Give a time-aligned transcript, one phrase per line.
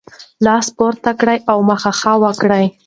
[0.45, 2.59] لاس پورته کړه او مخه ښه وکړه.